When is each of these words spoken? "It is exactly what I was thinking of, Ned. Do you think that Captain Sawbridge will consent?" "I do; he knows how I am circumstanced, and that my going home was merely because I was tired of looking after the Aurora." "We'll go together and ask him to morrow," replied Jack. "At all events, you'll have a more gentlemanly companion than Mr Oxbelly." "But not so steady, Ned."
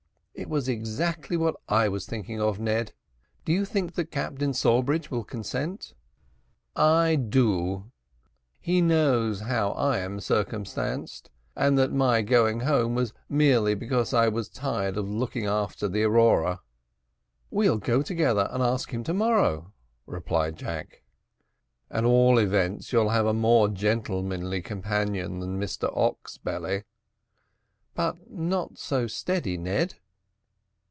"It 0.33 0.51
is 0.51 0.67
exactly 0.67 1.37
what 1.37 1.55
I 1.69 1.87
was 1.87 2.07
thinking 2.07 2.41
of, 2.41 2.59
Ned. 2.59 2.93
Do 3.45 3.53
you 3.53 3.63
think 3.63 3.93
that 3.93 4.09
Captain 4.09 4.53
Sawbridge 4.55 5.11
will 5.11 5.23
consent?" 5.23 5.93
"I 6.75 7.15
do; 7.15 7.91
he 8.59 8.81
knows 8.81 9.41
how 9.41 9.69
I 9.73 9.99
am 9.99 10.19
circumstanced, 10.19 11.29
and 11.55 11.77
that 11.77 11.93
my 11.93 12.23
going 12.23 12.61
home 12.61 12.95
was 12.95 13.13
merely 13.29 13.75
because 13.75 14.15
I 14.15 14.29
was 14.29 14.49
tired 14.49 14.97
of 14.97 15.07
looking 15.07 15.45
after 15.45 15.87
the 15.87 16.01
Aurora." 16.03 16.61
"We'll 17.51 17.77
go 17.77 18.01
together 18.01 18.47
and 18.51 18.63
ask 18.63 18.91
him 18.91 19.03
to 19.03 19.13
morrow," 19.13 19.73
replied 20.07 20.55
Jack. 20.55 21.03
"At 21.91 22.03
all 22.03 22.39
events, 22.39 22.91
you'll 22.91 23.09
have 23.09 23.27
a 23.27 23.33
more 23.33 23.67
gentlemanly 23.67 24.63
companion 24.63 25.39
than 25.39 25.59
Mr 25.61 25.95
Oxbelly." 25.95 26.85
"But 27.93 28.31
not 28.31 28.79
so 28.79 29.05
steady, 29.05 29.55
Ned." 29.55 29.95